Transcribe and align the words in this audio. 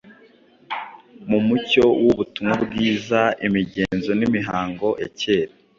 Mu 1.29 1.39
mucyo 1.47 1.85
w’ubutumwa 2.03 2.55
bwiza, 2.65 3.21
imigenzo 3.47 4.11
n’imihango 4.19 4.87
ya 5.01 5.09
kera 5.19 5.53